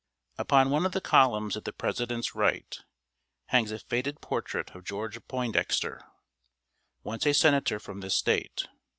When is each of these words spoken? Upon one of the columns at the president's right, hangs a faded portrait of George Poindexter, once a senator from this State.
Upon 0.39 0.71
one 0.71 0.87
of 0.87 0.93
the 0.93 0.99
columns 0.99 1.55
at 1.55 1.63
the 1.65 1.71
president's 1.71 2.33
right, 2.33 2.75
hangs 3.49 3.69
a 3.71 3.77
faded 3.77 4.19
portrait 4.19 4.71
of 4.71 4.83
George 4.83 5.23
Poindexter, 5.27 6.03
once 7.03 7.27
a 7.27 7.35
senator 7.35 7.79
from 7.79 7.99
this 7.99 8.15
State. 8.17 8.65